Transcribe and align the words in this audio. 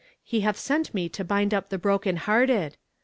'He 0.23 0.39
hath 0.41 0.57
sent 0.57 0.95
me 0.95 1.09
to 1.09 1.23
bind 1.23 1.53
up 1.53 1.69
the 1.69 1.77
broken 1.77 2.15
hearted.' 2.15 2.75